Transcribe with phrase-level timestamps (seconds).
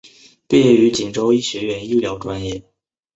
[0.47, 2.63] 毕业于锦州医学院医疗专业。